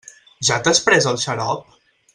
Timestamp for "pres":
0.87-1.09